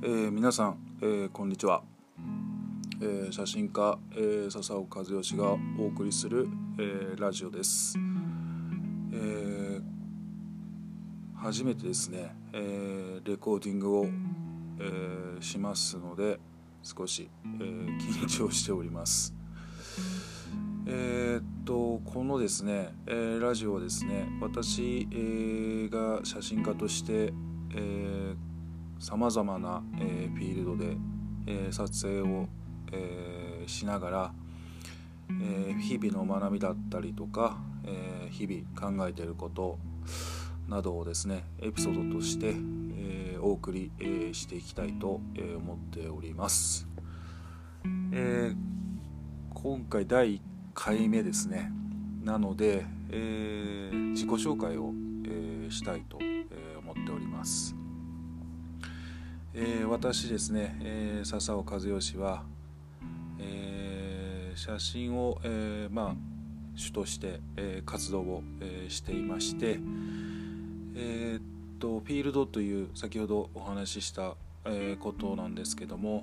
[0.00, 1.82] えー、皆さん、えー、こんにちは、
[3.00, 6.46] えー、写真家、えー、笹尾和義がお送りする、
[6.78, 7.98] えー、ラジオです、
[9.12, 9.82] えー、
[11.34, 16.38] 初めてですね、えー、レコーディングを、えー、しますので
[16.84, 19.34] 少し、えー、緊張しております。
[20.86, 27.32] えー、っとこのですね、えー、ラジオはですね私、えー、が写真家として、
[27.74, 28.47] えー
[28.98, 30.96] さまざまな、えー、フィールドで、
[31.46, 32.48] えー、撮影を、
[32.92, 34.32] えー、しながら、
[35.30, 39.78] え、日々の学びだったりとか、え、日々考えていること
[40.68, 42.54] などをですねエピソードとして、
[42.96, 46.88] え、お送り、え、していきたいと、え、思っております、
[48.12, 48.54] え、
[49.54, 50.40] 今回第1
[50.74, 51.72] 回目ですね。
[52.22, 54.92] なので、え、自己紹介を、
[55.24, 56.18] え、したいと、
[56.80, 57.87] 思っております。
[59.60, 62.44] えー、私ですね、えー、笹尾和義は、
[63.40, 66.14] えー、写真を、えー、まあ
[66.76, 69.80] 主として、えー、活動を、えー、していまして、
[70.94, 71.42] えー、っ
[71.80, 76.22] とフィールドという先ほどお話しした、えー、ことなんですけども、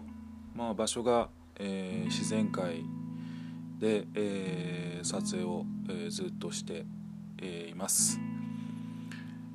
[0.56, 1.28] まあ、場所が、
[1.60, 2.86] えー、自然界
[3.82, 6.86] で、えー、撮影を、えー、ずっとして、
[7.42, 8.18] えー、います、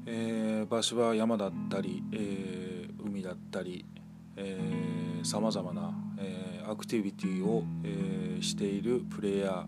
[0.04, 2.69] えー、場所は山だったり、えー
[3.04, 3.84] 海だったり
[5.22, 9.66] さまざまな、えー、アクティビティを、えー、しているプレイヤ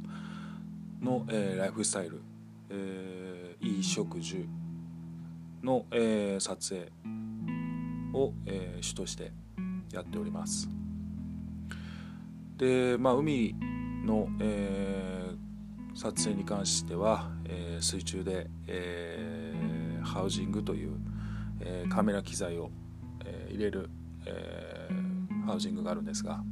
[1.02, 2.22] ーの、えー、ライフスタイル、
[2.70, 4.46] えー、いい食事
[5.62, 6.90] の、えー、撮影
[8.14, 9.32] を、えー、主として
[9.92, 10.68] やっております。
[12.56, 13.54] でまあ海
[14.04, 20.92] の、えー、撮影に関しては、えー、水中で、えー、ハウジングという、
[21.60, 22.70] えー、カメラ機材を
[23.24, 23.90] えー、入れる、
[24.26, 26.42] えー、ハウジングがあるんですが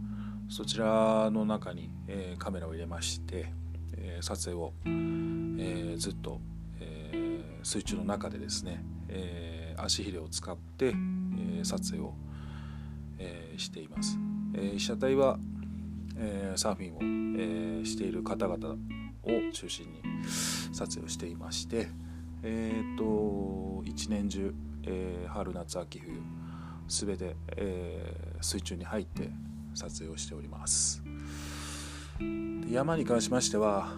[0.48, 3.52] そちらの中に、えー、カメラを入れまして、
[3.96, 6.40] え、撮影を、え、ずっと、
[6.80, 10.92] え、水中の中でですね、え、足ひれを使って、
[11.58, 12.14] え、撮影を、
[13.18, 14.18] え、しています、
[14.54, 15.38] え、被写体は、
[16.16, 20.02] え、サーフィンを、え、している方々を中心に
[20.72, 21.88] 撮影をしていまして
[22.42, 26.22] えーと、と一年中、えー、春夏秋冬
[26.90, 29.30] 全て、えー、水中に入って
[29.74, 31.02] 撮影をしております。
[32.68, 33.92] 山に関しましては、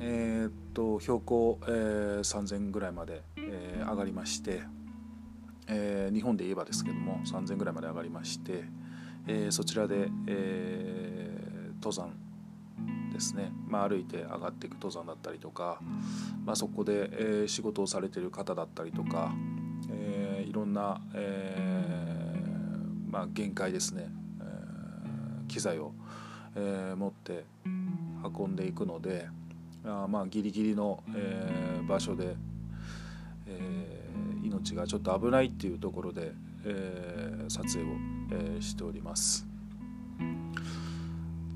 [0.00, 4.62] えー、っと標高、えー、3000ぐらいまで、えー、上がりまして、
[5.66, 8.64] えー、日本で言えばですけども3000ぐらいまで上がりまして、
[9.26, 12.14] えー、そちらで、えー、登山
[13.12, 15.80] ですね、まあ、歩いて上がっていく登山だったりとか、
[16.44, 19.32] まあ、そこで、えー、仕事をされている方だったりとか、
[19.90, 22.17] えー、いろんな、えー
[23.08, 24.10] まあ、限界ですね、
[24.40, 25.92] えー、機材を、
[26.54, 27.44] えー、持って
[28.22, 29.28] 運んでいくので
[29.84, 32.36] あまあギリギリの、えー、場所で、
[33.46, 36.32] えー、命がちょっと危ないっていうところで、
[36.64, 37.94] えー、撮影を、
[38.32, 39.46] えー、しております。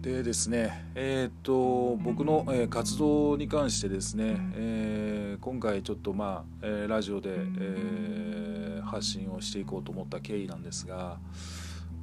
[0.00, 11.18] でですね、えーと、僕の、えー、活動に関してですね、えー、今回ちょっとまあ、えー、ラジオで、えー、発信をしていこうと思った経緯なんですが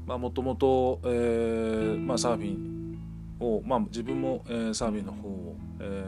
[0.05, 2.99] もともとサーフィン
[3.39, 6.03] を、まあ、自分も、えー、サーフィンの方を、え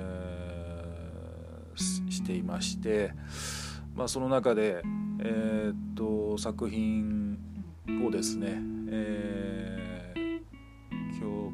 [1.76, 3.14] ー、していまして、
[3.96, 4.82] まあ、その中で、
[5.20, 7.38] えーと、作品
[8.06, 8.58] をですね、
[8.90, 9.72] えー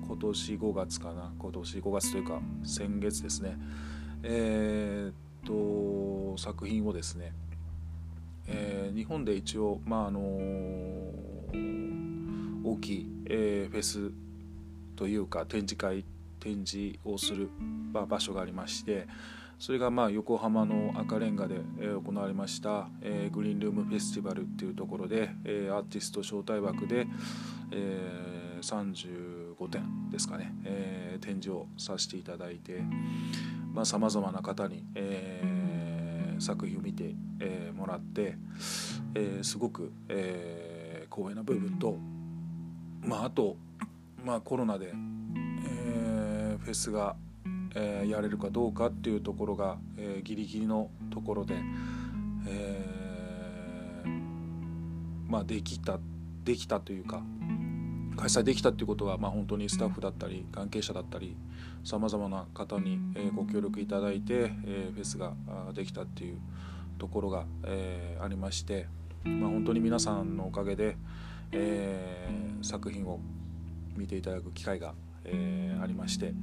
[0.08, 3.56] 今年5月かな今年5月というか先月ですね
[4.24, 5.14] えー、っ
[5.46, 7.34] と作品をですね、
[8.48, 10.24] えー、日本で一応まああのー、
[12.64, 14.12] 大きい、えー、フェス
[14.96, 16.06] というか展示会
[16.40, 17.50] 展示をする、
[17.92, 19.08] まあ、場所がありまして
[19.60, 27.08] それがまあ横浜の赤レンガで行われました、えー、グリーンルームフェスティバルっていうところで、えー、アーティスト招待枠で、
[27.72, 32.84] えー、35点ですかね、えー、展示をさせていただいて
[33.84, 35.57] さまざ、まな方に、えー、
[36.40, 38.38] 作品を見て、えー、もらって、
[39.16, 41.98] えー、すごく、えー、光栄な部分と、
[43.04, 43.58] まあ、あと、
[44.24, 47.16] まあ、コロナで、えー、フェスが
[47.80, 51.56] えー、やれるかどうかっていうところが、えー、ギリギリのところで、
[52.48, 54.10] えー、
[55.30, 56.00] まあできた
[56.44, 57.22] できたというか
[58.18, 61.38] 開催できたっていうことは、まあ、本当にスタッフだったり関係者だったり
[61.84, 65.34] さまざまな方に、えご協力いただいて、えフェスが
[65.74, 66.40] できたっていう
[66.98, 68.88] ところが、えありまして、
[69.24, 70.98] まあ、本当に皆さんのおかげで、
[71.52, 73.20] えー、作品を
[73.96, 74.94] 見ていただく機会が、
[75.26, 76.34] えー、ありまして、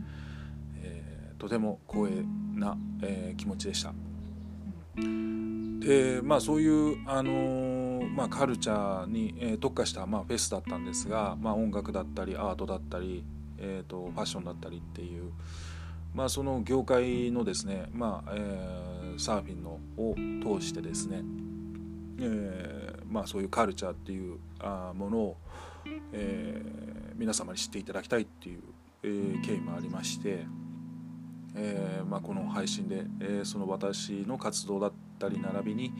[0.82, 2.24] えー、とても光栄
[2.54, 3.92] な、えー、気持ちでした。
[4.96, 7.73] でまあそういう、あのー、
[8.14, 13.24] まあ、カルチャーに、えー、特化した、まあ、フェスだったんですが、まあ、音楽だったりアートだったり、
[13.58, 15.32] えーと、ファッションだったりっていう、
[16.14, 21.22] まあ、その業界のですね、まあえー、サーフィンのを通してですね、
[22.20, 25.36] えーまあ、そういうカルチャーっていうあものを、
[26.12, 28.60] えー、皆様に知っていただきたいっていう、
[29.02, 30.46] えー、経緯もありまして、
[31.56, 35.92] えーまあ、この配信で、えー、その私の活動だったり並びに、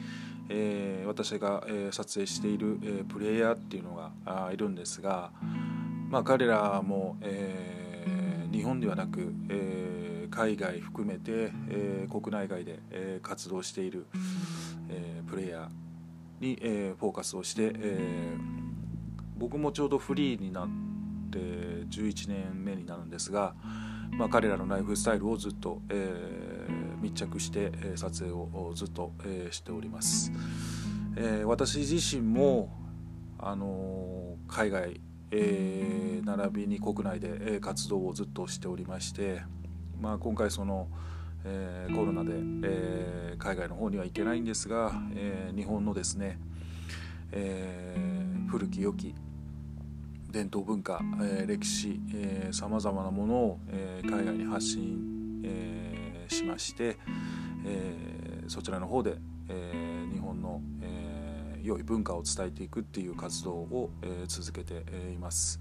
[0.48, 5.30] えー、私が、え、撮影している、え、プレイヤーっていうのがいるんですが、
[6.10, 14.06] まあ、彼らも、え、日本ではなく、え、海外含めて、え、国内外で、え、活動している、
[14.88, 18.36] え、プレイヤーに、え、フォーカスをして、え、
[19.38, 20.68] 僕もちょうどフリーになっ
[21.30, 23.54] て11年目になるんですが、
[24.18, 30.32] まあ、彼らのライフスタイルをずっと、えー、密着して、えー、撮影をずっと、えー、しております、
[31.16, 32.70] えー、私自身も、
[33.38, 35.00] あのー、海外、
[35.32, 39.42] えー、並びに国内で、えー、活動をずっとしておりまして、
[40.00, 40.88] まあ、今回その、
[41.44, 42.30] えー、コロナで、
[42.62, 46.38] えー、海外の方には行けないんですが、えー、日本のですね、
[47.32, 49.14] えー、古き良き
[50.34, 52.00] 伝統文化、えー、歴史
[52.50, 56.96] さまざまなものを、えー、海外に発信、えー、しまして、
[57.64, 59.14] えー、そちらの方で、
[59.48, 65.60] えー、日本の、えー、良い文化を伝えていくっていう活動を、えー、続けて、います。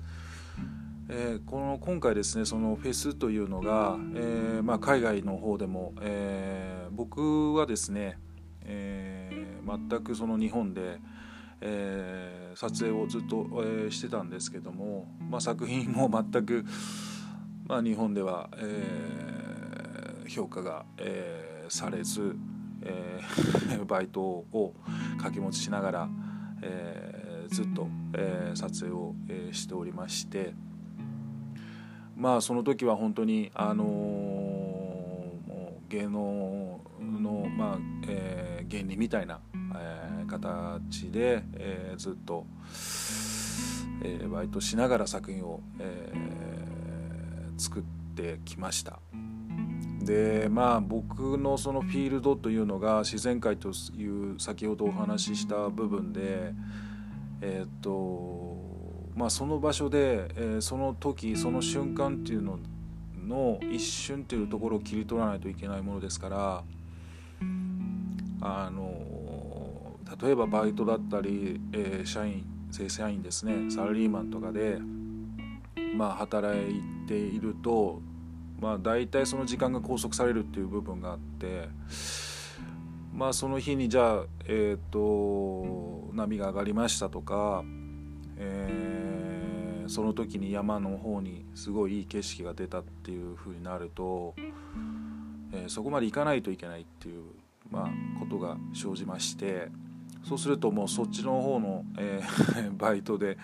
[1.08, 8.18] えー、この今回ですねそのフェスというのが、えーまあ、海外の方でも、えー、僕はですね、
[8.62, 11.00] えー、全くその日本で、
[11.66, 16.66] えー、撮影をずっと、えー、してたんですけども、まあ、作品も全く、
[17.66, 22.36] まあ、日本では、えー、評価が、えー、されず、
[22.82, 24.76] えー、 バイトを
[25.12, 26.10] 掛け持ちしながら、
[26.62, 30.54] えー、ずっと、えー、撮影を、えー、しておりまして
[32.16, 33.84] まあその時は本当にあの、
[35.98, 39.40] 芸能の、まあえー、原理みたいな
[39.76, 42.46] えー、形で、えー、ずっと、
[44.04, 47.84] えー、バイトしながら作品を、えー、作っ
[48.16, 49.00] てきました。
[50.02, 56.54] でまあ僕のそのフィールドというのが自然界という先ほどお話しした部分で
[57.40, 58.58] えっ、と
[59.16, 62.60] まあその場所で、えー、その時その瞬間っていうの
[63.24, 66.64] の一瞬っていうところを切り取らないといけないものですから
[68.42, 74.80] あの例えばバイトだったり、えー、社員正社員ですねサラリーマンとかで、
[75.96, 78.02] まあ、働いていると、
[78.60, 81.70] まあ、大体その時間が拘束されるっていう部分があって、
[83.14, 87.64] まあ、その日にじゃあ、えーと、波が上がりましたとか、
[88.38, 88.83] えー、
[89.88, 94.36] その時に山の方にすごいいい景色が出たっていう風になると、
[95.52, 97.24] えー、そこまで行かないといけないっていう、
[97.70, 99.70] まあ、ことが生じまして。
[100.24, 103.38] そうするともうそっちの方の、えー、 バイトで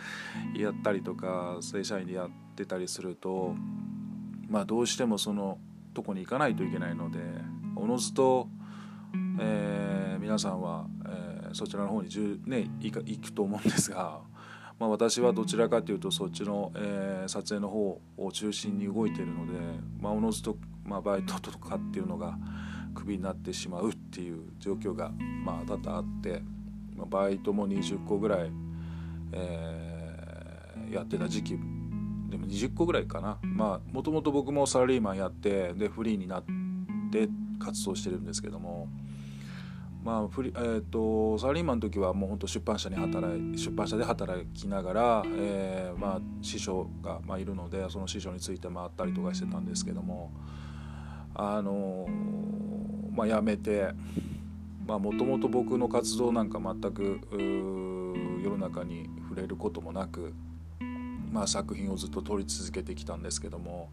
[0.55, 3.53] やったりとか正社員でやってたりすると
[4.48, 5.58] まあどうしてもその
[5.93, 7.19] とこに行かないといけないので
[7.75, 8.48] おのずと、
[9.39, 12.10] えー、皆さんは、えー、そちらの方に
[12.46, 14.22] ね、行くと思うんですが、
[14.79, 19.53] まあ、私はどちらかというとそっちの、えー、撮影の方を中心に動いているので、
[20.00, 22.38] まあ、おのずと、まあ、バイトとかっていうのが
[22.95, 25.12] クビになってしまうっていう状況が、
[25.43, 26.41] まあ、多々あって
[26.95, 27.05] ま。
[27.05, 28.51] バイトも20個ぐらい、
[29.31, 31.51] えー、やってた時期
[32.29, 36.43] でも20個ぐらいかなまあもともと僕もサラリーマンやってでフリーになっ
[37.12, 38.88] て活動してるんですけども
[40.03, 50.32] まあフリえーと、サラリーマンの時はもう本当出版社に働い出版社で働きながら、えーまあ、師匠が、まあ、いるのでその師匠について回ったりとかしてたんですけども
[51.36, 53.89] あのー、まあ辞めて
[54.88, 57.20] もともと僕の活動なんか全く
[58.44, 60.34] 世の中に触れることもなく、
[61.32, 63.91] まあ、作品をずっと撮り続けてきたんですけども、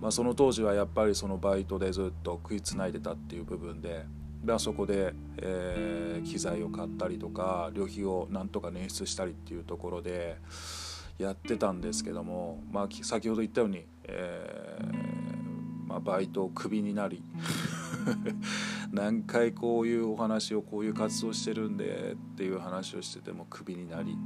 [0.00, 4.06] まあ、その当時はやっぱりそのバイトでずっと食いつないでたっていう部分で。
[4.44, 10.36] でそこで、えー、機材を買ったりとか旅費をなんとか捻出したりっていうところで
[11.18, 15.34] やってたんですけども、まあ、先ほど言ったように、えー
[15.86, 17.22] まあ、バイトをクビになり
[18.92, 24.18] 何回こういうお話をこういう活動してるんでっていう話をしててもクビになり、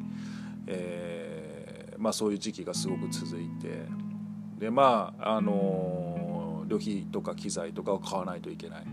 [0.66, 3.86] えー、まあ、そういう時期がすごく続いて
[4.58, 8.86] でまああの旅費とか機材とかを買わないといけない、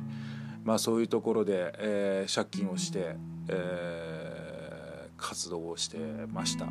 [0.66, 3.16] まあ、そういうところで、えー、借金をして、
[3.48, 6.68] えー、活動をしてました。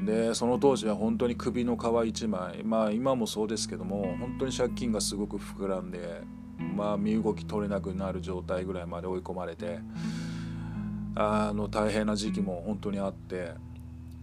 [0.00, 6.20] でその当時は本当に首の皮一枚まあ今もそうですけども本当に借金がすごく膨らんで
[6.58, 9.78] まあ身動き取れなくなる状態ぐらいまで追い込まれて
[11.14, 13.52] あの大変な時期も本当にあって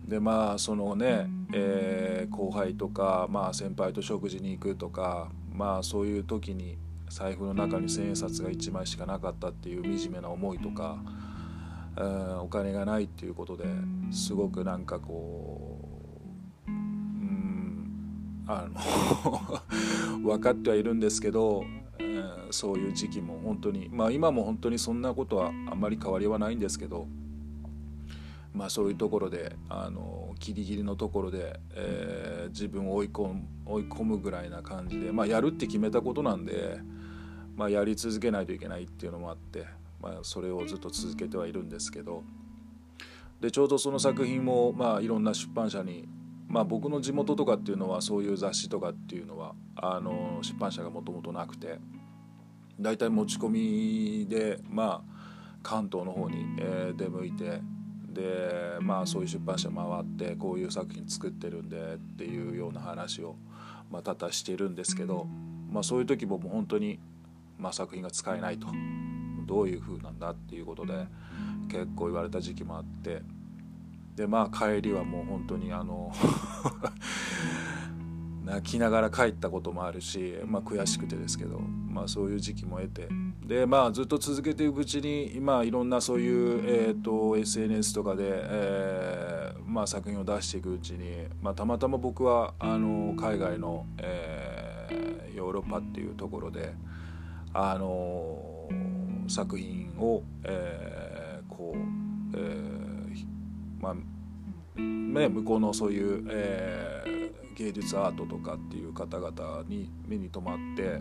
[0.07, 6.77] でまあそのね、えー、後輩とか、まあ、先輩と食事に行くとかまあそういう時に
[7.13, 10.97] 財布の中に千円札が1枚しかなかったっていう惨めな思いとか。
[12.41, 13.65] お金がないっていうことで
[14.11, 15.77] すごくなんかこ
[16.67, 21.63] ううんあの 分かってはいるんですけど、
[21.99, 27.07] えー、そういう時期も本当にまあ今も本当にそんなことはあんまり変わりはないんですけど
[28.55, 36.79] まあそういうところであのギリギリのところで、えー、自分を追い込む追い込むぐらいな感じでまあやるって決めたことなんで、
[37.55, 39.83] まあ、やり続けないといけないっていうのもあって。
[40.03, 42.23] まあ、それをずっと続けてはいるんですけど
[43.39, 46.07] でちょうどその作品も、まあ、いろんな出版社に、
[46.49, 51.79] まあ、僕の地元とかっていうのはそういう雑誌とかっていうのはあの出版社がもともとなくて
[52.79, 55.13] 大体持ち込みで、まあ、
[55.63, 57.61] 関東の方に、えー、出向いて
[58.09, 63.37] でまあそういう出版社回ってこういう作品作ってるんでっていうような話を、
[63.89, 65.27] まあ、多々してるんですけど、
[65.71, 66.99] まあ、そういう時ももう本当に、
[67.63, 68.67] まあ、作品が使えないと。
[69.45, 71.07] どういう風なんだっていうことで
[71.69, 73.21] 結構言われた時期もあって
[74.15, 76.13] でまあ帰りはもう本当にあの
[78.45, 83.07] 泣きながら帰ったこともあるし、まあ、悔しくてですけど、まあ、そういう時期も得て
[83.45, 96.73] でまあずっと続けていくうちに今いろんなそういう、えーと、SNS とかで、えーまあ、作品を出していくうちに、まあ、たまたま僕はあの海外の、えー、ヨーロッパっていうところで
[97.53, 98.69] あの
[99.27, 101.79] 作品を、えー、こう、
[102.35, 103.25] えー、
[103.79, 103.95] まあ
[104.79, 110.99] ね、向こうのそういう、えー、芸術アートとかっていう方々に目に留まって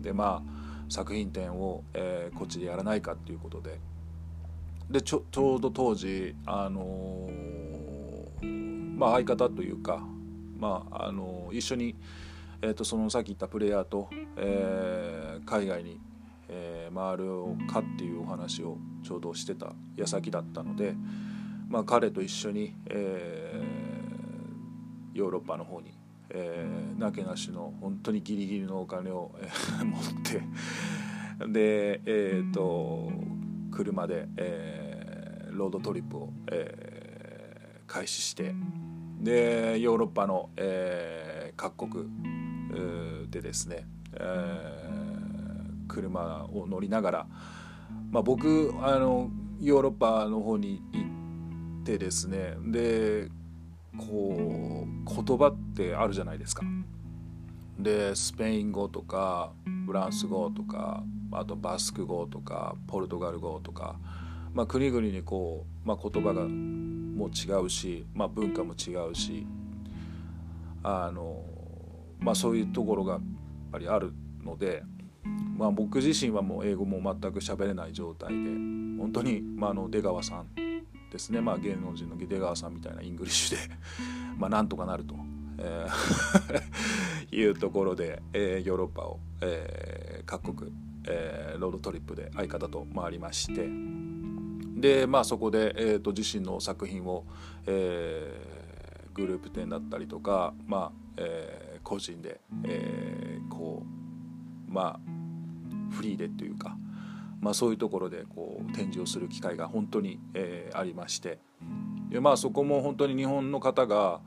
[0.00, 3.80] でまあ作品展を、えー、こっちでやらないかっていうことで。
[4.90, 10.02] でちょちょうど当時、あのー、まあ、相方というか、
[10.58, 11.94] まああのー、一緒に、
[12.62, 16.00] えーと、そのさっき言ったプレイヤーと、えー、海外に
[16.48, 20.94] えー、回るかっていうお話をちょうどしてた矢先だったので、
[21.68, 25.92] まあ、彼と一緒に、えー、ヨーロッパの方に、
[26.30, 29.32] えー、なけなしの本当にギリギリのお金を、
[29.84, 30.42] 持って
[31.46, 33.12] で、えーと、
[33.70, 38.54] 車で、えー、ロードトリップを、えー、開始して
[39.20, 42.04] でヨーロッパの、えー、各国
[43.30, 45.18] でですね、えー
[45.88, 47.26] 車を乗りながら、
[48.12, 53.28] まあ、僕あのヨーロッパの方に行ってですねで
[53.96, 56.62] こう言葉ってあるじゃないですか。
[57.76, 59.52] でスペイン語とか
[59.86, 63.96] フランス語とかあとバスク語とかポルトガル語とか、
[64.52, 69.46] まあ、国々にこう、まあ、言葉がもう違うし、まあ、文化も違うし
[70.82, 71.44] あの、
[72.20, 73.22] まあ、そういうところがやっ
[73.72, 74.12] ぱりある
[74.44, 74.82] ので
[75.58, 78.34] まあ、僕自身はもう英語も全く喋れない状態で
[78.96, 80.46] 本当に、まあ、あの出川さん
[81.10, 83.74] ですね、まあ、芸能人の出川さんみたいなイングリッシュで
[84.38, 85.16] まあなんとかなると、
[85.58, 86.62] えー
[87.36, 90.72] いうところで、えー、ヨーロッパを、えー、各国、
[91.06, 93.68] えー、ロードトリップで相方と回りまして。
[94.80, 97.26] でまあそこで、えーと、自身の作品を、
[97.66, 103.82] えー、グループ展だったりとか、まあえ個人で、えー、こ
[104.68, 105.00] うまあ
[105.90, 106.76] フリーでというか、
[107.40, 111.38] まあ、そういうところでこう展示をする機会が本当に、えー、ありまして
[112.10, 114.20] で、まあ、そこも本当に日本の方が、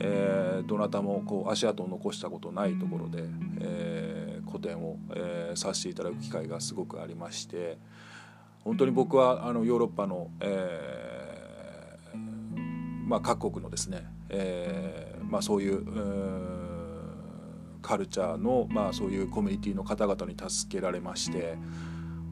[0.00, 3.24] えー、どなたもこう足跡を残したことないところで、
[3.60, 7.78] えー、個展を、えー、させていただく機会がすごくありまして
[8.64, 12.18] 本当に僕はあのヨーロッパの、えー
[13.06, 15.84] まあ、各国のですね、えーまあ、そういう
[17.84, 21.58] カルチャーの、まあ、そういうコミュニティの方々に助けられまして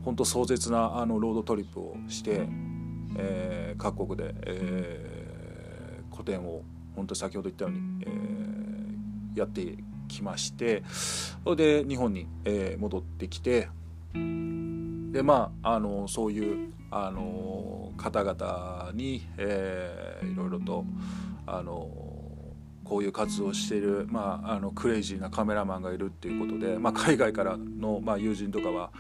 [0.03, 2.49] 本当壮絶なあのロードトリップをして、
[3.17, 6.63] えー、各国で、えー、個展を
[6.97, 9.77] 本当先ほど言ったように、えー、やって
[10.09, 10.83] きまして
[11.45, 13.69] それで日本に、えー、戻ってきて
[14.15, 20.87] でまああのそういうあの方々に、えー、いろいろと
[21.47, 22.12] あの
[22.93, 28.91] こういう活動をしている、まあ、あのクレイジーなカメラマンがいるっていうことで、まあ、海外からの、まあ、友人とかは、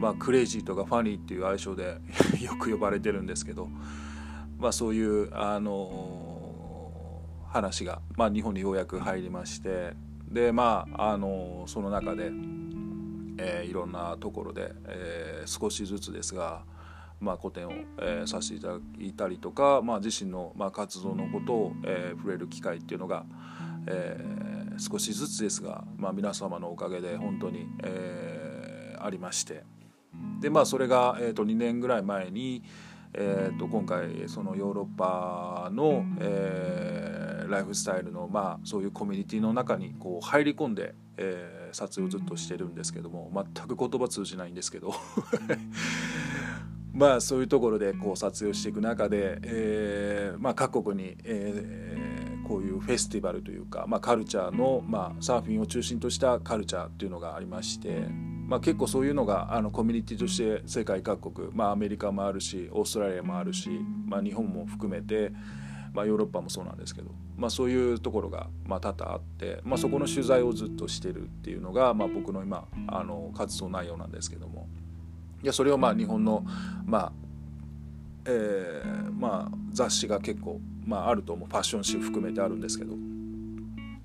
[0.00, 1.98] まあ、クレイジーとかファニーっていう愛称で
[2.40, 3.68] よく呼ばれてるんですけど、
[4.58, 9.92] まあ、そういうあの話が、まあ、日本にようやく入りまして
[10.26, 12.30] でまああのその中で、
[13.36, 16.64] えー、いろんなところで、えー、少しずつですが、
[17.20, 23.24] まあ、個展を、えー、させていただいたりとか、まあ、自身の、まあ、活動のことを、えー、触れる機会っていうのが、
[23.86, 29.64] えー、少しずつですが、まあ、皆様のおかげで本当に、えー、ありまして。
[30.40, 32.62] で、まあ、それが、えー、と2年ぐらい前に、
[33.14, 44.94] えー、と今回そのヨーロッパの、えー、ライフスタイルの、まあ、そういうコミュニティの中にこう入り込んで、えー、撮影をずっとしてるんですけども全く言葉通じないんですけど。
[46.94, 58.06] まあそういうところでこう撮影をしていく中で、えーまあ、各国に、えー、こういうフェスティバルというか、まあ、カルチャーの、まあ、サーフィンを中心としたカルチャーっていうのがありまして、
[58.46, 63.70] まあ、結構そういうのがあのコミュニティとして世界各国、まあ、アメリカもあるしオーストラリアもあるし、
[64.06, 65.32] まあ、日本も含めて、
[65.92, 74.68] まあ、ヨーロッパもそうなんですけど、まあ、そういうところが、まあ、多々あって、まあ、そこの取材をずっとしてるっていうのが、まあ、僕の今あの活動内容なんですけども。
[75.44, 76.42] いやそれをまあ日本の
[76.86, 77.12] まあ
[78.24, 82.94] えー、まあ雑誌が結構、まあ、あると思うファッション誌含めてあるんですけど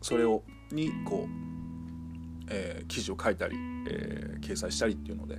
[0.02, 0.44] それを
[0.74, 3.56] にこう、えー、記事を書いたり、
[3.88, 5.38] えー、掲載したりっていうので、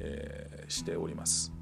[0.00, 1.54] えー、しております。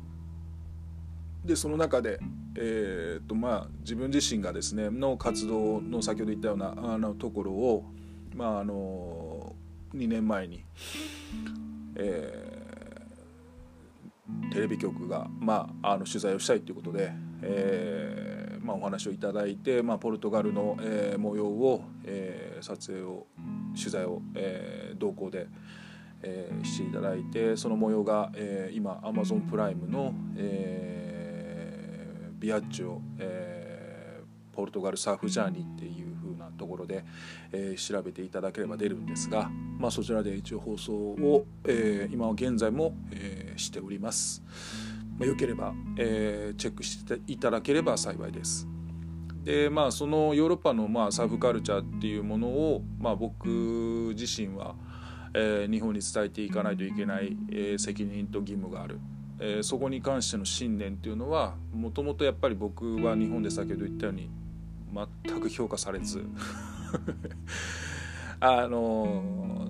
[1.45, 2.19] でその中で、
[2.57, 7.85] えーとまあ、自分自身がですねの活動の先ほど言ったようなあのところを、
[8.35, 9.55] まあ、あの
[9.95, 10.65] 2年前に、
[11.97, 12.42] え
[14.53, 17.13] テレビ局が、まあ、あの取材をしたいということで、
[17.43, 18.33] えー
[18.63, 23.27] まあ、お話をいただいて、まあ、ポルトガルの、えー、模様を、えー、撮影を
[23.77, 25.49] 取材を、えー、同行で、
[26.23, 37.05] えー、していただいてその模様が、えー、今アマゾンプライムの、えー、ビアッチョ、えー、ポルトガルサーフジャーニーっていうなところで、
[37.53, 44.43] えー、調べていただければ出るんですが、まあ、そちらで一応放送を、えー、今現在も、えー、しております。
[45.19, 48.69] まあ、よければ、えー、チェックしていただければ幸いです。
[49.45, 54.77] でまあそのヨーロッパの、まあ、サーフカルチャーっていうものを、まあ、僕自身は、
[55.35, 59.01] えー、日本に伝えていかないといけない、えー、責任と義務がある。
[59.41, 64.31] え、そこに関しての信念っていうのはもともとやっぱり僕は日本で先ほど言ったように
[65.25, 66.25] 全く評価されず
[68.41, 69.67] あの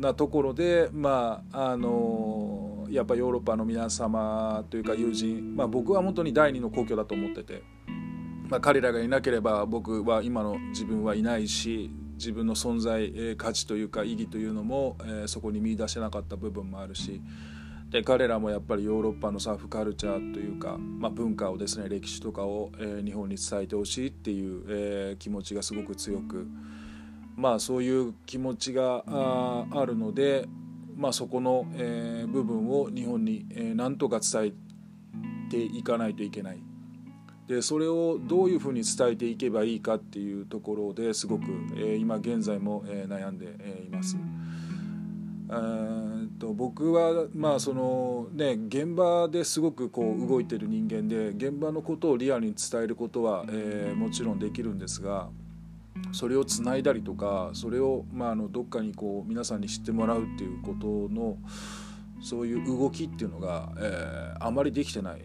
[0.00, 7.62] なところでまああのやっぱヨーロッパの皆様というか友人、まあ、僕は本当に第二の故郷だと思ってて、
[8.48, 17.20] まあ、彼らがいなければ僕は今の自分はいないし自分の存在え価値というか意義というのも、え、そこに見出せなかった部分もあるし。
[17.94, 26.44] で彼らもやっぱりヨーロッパのサーフカルチャーというか、まあ、文化をですね歴史とかを、えー、日本に伝えてほしいっていう、えー、気持ちがすごく強く
[27.36, 30.48] まあそういう気持ちがああるので、
[30.96, 34.52] まあ、そこの、えー、部分を日本に、えー、何とか伝
[35.48, 36.58] えていかないといけない。
[37.46, 41.44] でそれをどういうふうに伝えていけばいいかっていうところですごく、
[41.76, 44.16] えー、今現在も、えー、悩んで、えー、います。
[46.38, 55.28] と僕はまあそのね現場ですごくこう動いてる人間で現場のことをリアルに伝えることは、え、もちろんできるんですが
[56.12, 61.38] それをつないだりとかそれをまああのどっかにこう皆さんに知ってもらうっていうことの
[62.20, 65.22] そういう動きっていうのが、え、あまりできてない、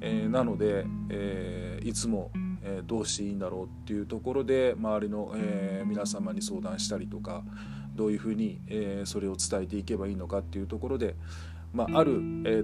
[0.00, 2.30] えー、なので、えー、いつも、
[2.62, 7.42] え、どうしていいんだろうっていうところで周りの、え、皆様に相談したりとか。
[7.96, 11.16] どういうふうに、えー、それを伝えていけばいいのかっていうところで、
[11.72, 12.14] まあ、ある、え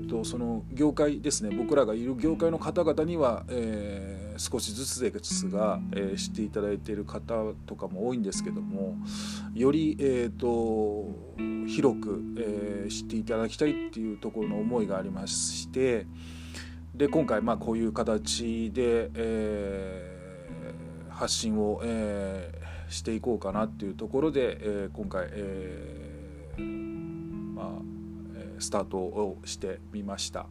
[0.00, 8.96] ーと、その業界ですね僕らがいる業界の方々には、えー、少しずつですが、えー、知っていただいている方とかも多いんですけども
[9.54, 11.10] より、えーと、
[11.68, 16.06] 広く、えー、知っていただきたいっていうところの思いがありまして
[16.94, 22.61] で今回、まあ、こういう形で、えー、発信を、えー、
[22.92, 26.62] していこうかなっていうところで、えー、今回、えー、
[27.54, 27.66] まあ、
[28.60, 30.46] スタートをしてみました。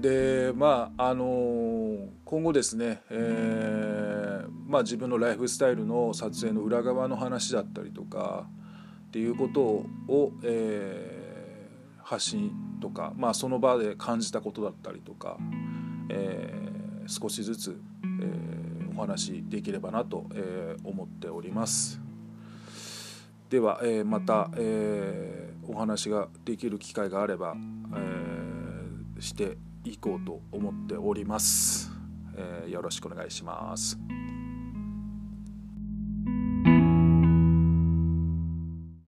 [0.00, 8.46] でまああの今後ですね、えーまあ、自分のライフスタイルの撮影の裏側の話だったりとか
[9.08, 15.38] っていうことを、えー、発信とか、まあ、その場で感じたことだったりとか、
[16.10, 18.57] えー、少しずつ、えー、
[18.98, 22.00] お話できればなと、え、思っております。
[23.48, 27.54] では、え、また、えー、お話ができる機会があれば、
[29.16, 31.92] え、していこうと思っております。
[32.36, 33.96] え、よろしくお願いします。